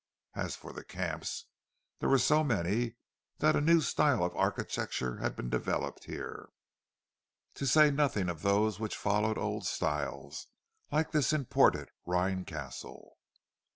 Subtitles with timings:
[0.33, 1.45] And as for the "camps,"
[1.99, 2.95] there were so many
[3.37, 8.97] that a new style of architecture had been developed here—to say nothing of those which
[8.97, 10.47] followed old styles,
[10.91, 13.19] like this imported Rhine castle.